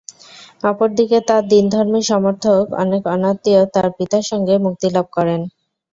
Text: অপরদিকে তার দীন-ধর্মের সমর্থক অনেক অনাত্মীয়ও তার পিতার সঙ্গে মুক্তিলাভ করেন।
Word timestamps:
অপরদিকে 0.63 1.17
তার 1.27 1.43
দীন-ধর্মের 1.51 2.05
সমর্থক 2.11 2.63
অনেক 2.83 3.01
অনাত্মীয়ও 3.07 3.65
তার 3.73 3.87
পিতার 3.97 4.23
সঙ্গে 4.31 4.55
মুক্তিলাভ 4.65 5.05
করেন। 5.17 5.41